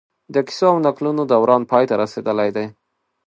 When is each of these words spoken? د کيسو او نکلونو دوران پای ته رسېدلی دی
د 0.33 0.35
کيسو 0.47 0.65
او 0.71 0.77
نکلونو 0.85 1.21
دوران 1.31 1.61
پای 1.71 1.83
ته 1.89 1.95
رسېدلی 2.01 2.49
دی 2.55 2.65